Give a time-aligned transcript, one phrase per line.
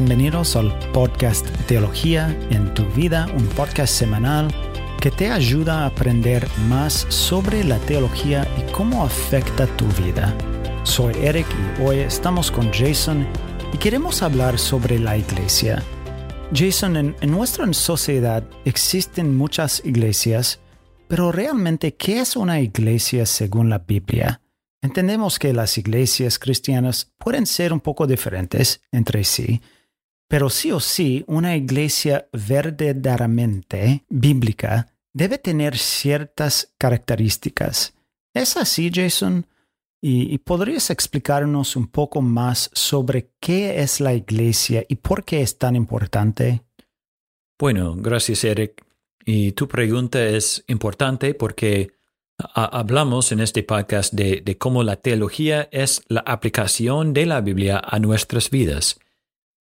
[0.00, 4.48] bienvenidos al podcast Teología en tu vida, un podcast semanal
[4.98, 10.34] que te ayuda a aprender más sobre la teología y cómo afecta tu vida.
[10.84, 11.46] Soy Eric
[11.78, 13.26] y hoy estamos con Jason
[13.74, 15.82] y queremos hablar sobre la iglesia.
[16.54, 20.60] Jason, en, nuestra sociedad existen muchas iglesias,
[21.08, 24.40] pero realmente, ¿qué es una iglesia según la Biblia?
[24.80, 29.60] Entendemos que las iglesias cristianas pueden ser un poco diferentes entre sí,
[30.30, 37.94] pero sí o sí una iglesia verdaderamente bíblica debe tener ciertas características.
[38.32, 39.48] ¿Es así, Jason?
[40.00, 45.58] Y, podrías explicarnos un poco más sobre qué es la iglesia y por qué es
[45.58, 46.62] tan importante?
[47.58, 48.84] Bueno, gracias, Eric.
[49.26, 51.90] Y tu pregunta es importante porque
[52.54, 57.98] hablamos en este podcast de, cómo la teología es la aplicación de la Biblia a
[57.98, 59.00] nuestras vidas.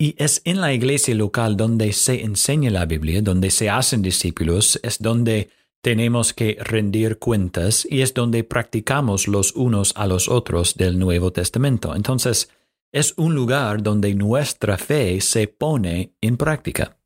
[0.00, 4.78] Y es en la iglesia local donde se enseña la Biblia, donde se hacen discípulos,
[4.84, 5.50] es donde
[5.82, 11.32] tenemos que rendir cuentas y es donde practicamos los unos a los otros del Nuevo
[11.32, 11.96] Testamento.
[11.96, 12.48] Entonces,
[12.92, 16.96] es un lugar donde nuestra fe se pone en práctica.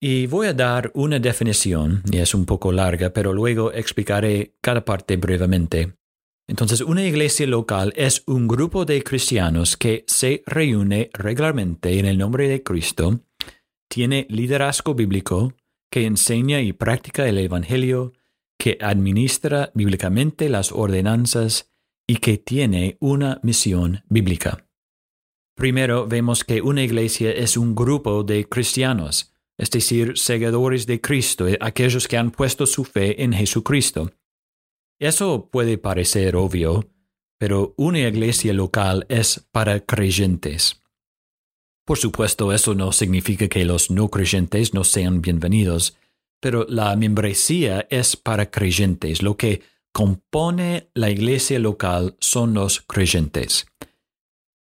[0.00, 4.84] Y voy a dar una definición, y es un poco larga, pero luego explicaré cada
[4.84, 5.94] parte brevemente.
[6.46, 12.18] Entonces, una iglesia local es un grupo de cristianos que se reúne regularmente en el
[12.18, 13.20] nombre de Cristo,
[13.88, 15.54] tiene liderazgo bíblico,
[15.90, 18.12] que enseña y practica el Evangelio,
[18.58, 21.72] que administra bíblicamente las ordenanzas
[22.06, 24.66] y que tiene una misión bíblica.
[25.56, 31.46] Primero vemos que una iglesia es un grupo de cristianos, es decir, seguidores de Cristo,
[31.46, 34.10] eh, aquellos que han puesto su fe en Jesucristo.
[35.04, 36.88] Eso puede parecer obvio,
[37.38, 40.80] pero una iglesia local es para creyentes.
[41.84, 45.98] Por supuesto, eso no significa que los no creyentes no sean bienvenidos,
[46.40, 49.22] pero la membresía es para creyentes.
[49.22, 49.60] Lo que
[49.92, 53.66] compone la iglesia local son los creyentes.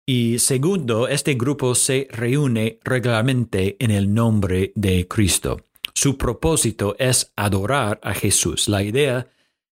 [0.06, 5.66] Y segundo, este grupo se reúne regularmente en el nombre de Cristo.
[5.92, 8.70] Su propósito es adorar a Jesús.
[8.70, 9.28] La idea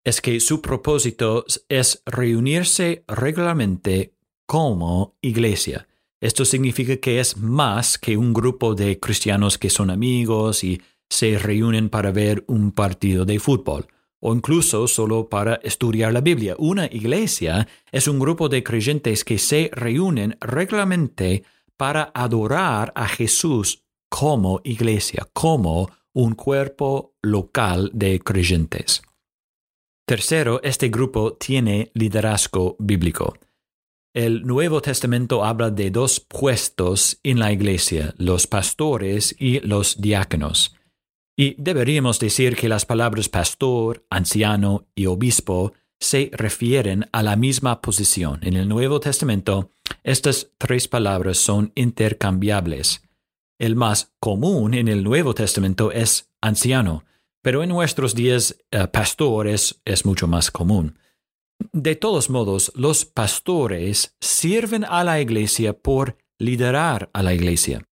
[0.03, 4.13] es que su propósito es reunirse regularmente
[4.45, 5.87] como iglesia.
[6.19, 11.37] Esto significa que es más que un grupo de cristianos que son amigos y se
[11.37, 13.87] reúnen para ver un partido de fútbol
[14.21, 16.55] o incluso solo para estudiar la Biblia.
[16.59, 21.43] Una iglesia es un grupo de creyentes que se reúnen regularmente
[21.75, 29.01] para adorar a Jesús como iglesia, como un cuerpo local de creyentes.
[30.05, 33.37] Tercero, este grupo tiene liderazgo bíblico.
[34.13, 40.75] El Nuevo Testamento habla de dos puestos en la iglesia, los pastores y los diáconos.
[41.37, 47.79] Y deberíamos decir que las palabras pastor, anciano y obispo se refieren a la misma
[47.81, 48.39] posición.
[48.41, 49.71] En el Nuevo Testamento,
[50.03, 53.01] estas tres palabras son intercambiables.
[53.59, 57.05] El más común en el Nuevo Testamento es anciano,
[57.41, 60.97] pero en nuestros días eh, pastor es, es mucho más común.
[61.73, 67.83] De todos modos, los pastores sirven a la iglesia por liderar a la iglesia.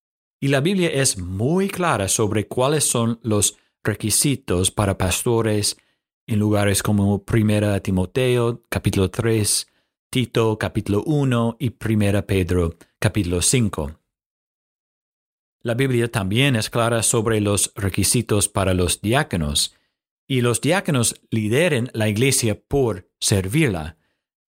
[0.41, 5.77] Y la Biblia es muy clara sobre cuáles son los requisitos para pastores
[6.27, 9.67] en lugares como 1 Timoteo capítulo 3,
[10.09, 13.98] Tito capítulo 1 y 1 Pedro capítulo 5.
[15.61, 19.75] La Biblia también es clara sobre los requisitos para los diáconos,
[20.27, 23.97] y los diáconos lideren la iglesia por servirla.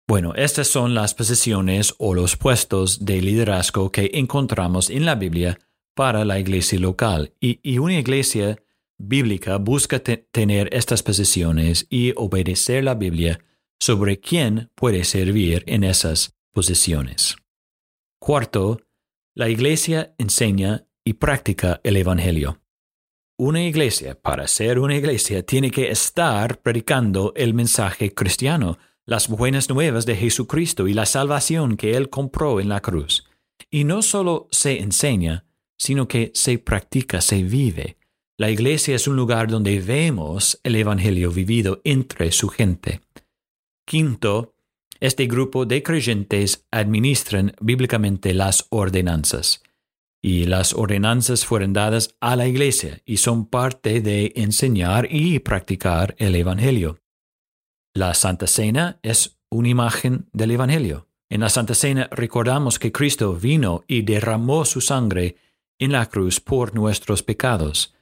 [0.06, 5.58] Bueno, estas son las posiciones o los puestos de liderazgo que encontramos en la Biblia
[5.94, 8.62] para la iglesia local y, una iglesia
[8.98, 13.40] bíblica busca tener estas posiciones y obedecer la Biblia
[13.78, 17.36] sobre quién puede servir en esas posiciones.
[18.18, 18.82] Cuarto,
[19.34, 22.60] la iglesia enseña y practica el Evangelio.
[23.38, 29.70] Una iglesia, para ser una iglesia, tiene que estar predicando el mensaje cristiano, las buenas
[29.70, 33.26] nuevas de Jesucristo y la salvación que Él compró en la cruz.
[33.70, 35.46] Y no solo se enseña,
[35.78, 37.96] sino que se practica, se vive.
[38.36, 43.00] La iglesia es un lugar donde vemos el Evangelio vivido entre su gente.
[43.86, 44.54] Quinto,
[45.00, 49.62] este grupo de creyentes administran bíblicamente las ordenanzas.
[50.22, 56.14] Y las ordenanzas fueron dadas a la iglesia y son parte de enseñar y practicar
[56.18, 56.98] el Evangelio.
[57.94, 61.08] La Santa Cena es una imagen del Evangelio.
[61.30, 65.36] En la Santa Cena recordamos que Cristo vino y derramó su sangre
[65.78, 67.94] en la cruz por nuestros pecados.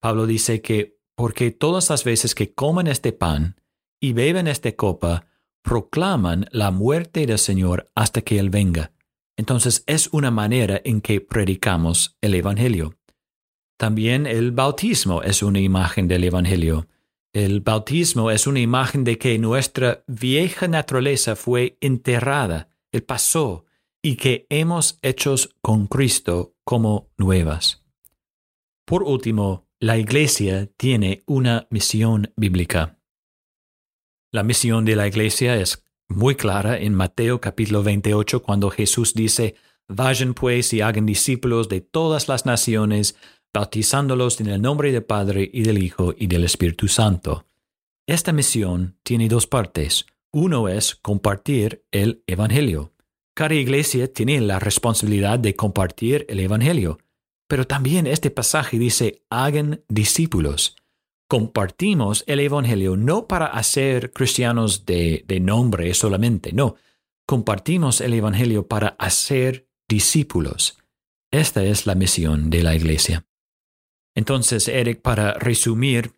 [0.00, 3.60] Pablo dice que porque todas las veces que comen este pan
[4.00, 5.26] y beben esta copa,
[5.62, 8.92] proclaman la muerte del Señor hasta que Él venga.
[9.40, 12.98] Entonces es una manera en que predicamos el Evangelio.
[13.78, 16.88] También el bautismo es una imagen del Evangelio.
[17.32, 23.64] El bautismo es una imagen de que nuestra vieja naturaleza fue enterrada, Él pasó,
[24.02, 27.82] y que hemos hechos con Cristo como nuevas.
[28.84, 32.98] Por último, la Iglesia tiene una misión bíblica.
[34.32, 39.54] La misión de la Iglesia es muy clara en Mateo capítulo 28 cuando Jesús dice,
[39.88, 43.16] Vayan pues y hagan discípulos de todas las naciones,
[43.54, 47.46] bautizándolos en el nombre del Padre y del Hijo y del Espíritu Santo.
[48.06, 50.06] Esta misión tiene dos partes.
[50.32, 52.92] Uno es compartir el Evangelio.
[53.34, 56.98] Cada iglesia tiene la responsabilidad de compartir el Evangelio,
[57.48, 60.76] pero también este pasaje dice, hagan discípulos.
[61.30, 66.74] Compartimos el Evangelio no para hacer cristianos de, nombre solamente, no.
[67.24, 70.76] Compartimos el Evangelio para hacer discípulos.
[71.30, 73.26] Esta es la misión de la iglesia.
[74.16, 76.14] Entonces, Eric, para resumir,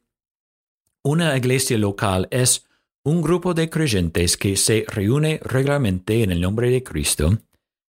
[1.05, 2.65] una iglesia local es
[3.05, 7.39] un grupo de creyentes que se reúne regularmente en el nombre de Cristo,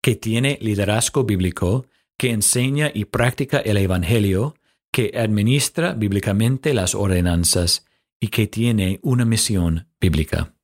[0.01, 1.85] que tiene liderazgo bíblico,
[2.17, 4.55] que enseña y practica el Evangelio,
[4.93, 7.87] que administra bíblicamente las ordenanzas
[8.21, 10.55] y que tiene una misión bíblica.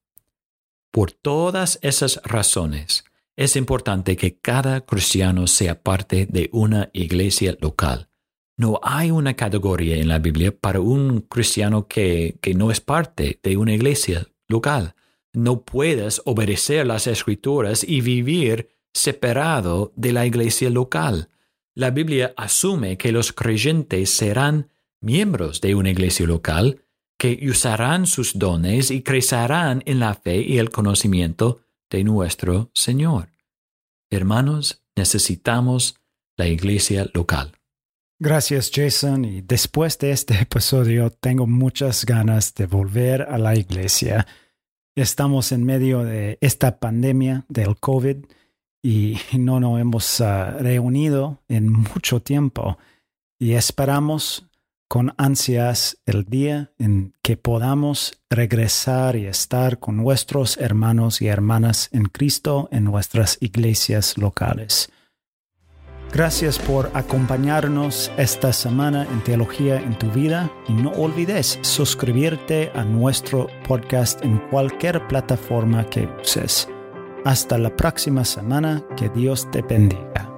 [0.90, 3.04] Por todas esas razones,
[3.36, 8.08] es importante que cada cristiano sea parte de una iglesia local
[8.56, 13.40] no hay una categoría en la Biblia para un cristiano que, que no es parte
[13.42, 14.94] de una iglesia local.
[15.32, 21.30] No puedes obedecer las escrituras y vivir separado de la iglesia local.
[21.76, 26.82] La Biblia asume que los creyentes serán miembros de una iglesia local,
[27.18, 33.30] que usarán sus dones y crecerán en la fe y el conocimiento de nuestro Señor.
[34.08, 35.96] Hermanos, necesitamos
[36.36, 37.58] la iglesia local.
[38.20, 44.28] Gracias Jason y después de este episodio tengo muchas ganas de volver a la iglesia.
[44.94, 48.18] Estamos en medio de esta pandemia del COVID
[48.84, 52.78] y no nos hemos ah, reunido en mucho tiempo
[53.40, 54.46] y esperamos
[54.86, 61.88] con ansias el día en que podamos regresar y estar con nuestros hermanos y hermanas
[61.90, 64.90] en Cristo en nuestras iglesias locales.
[66.12, 72.84] Gracias por acompañarnos esta semana en Teología en tu vida y no olvides suscribirte a
[72.84, 76.68] nuestro podcast en cualquier plataforma que uses.
[77.24, 80.33] Hasta la próxima semana, que Dios te bendiga.